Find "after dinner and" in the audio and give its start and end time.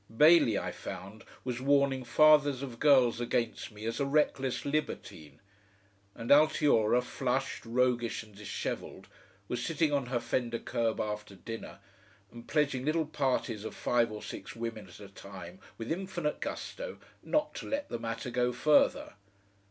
10.99-12.47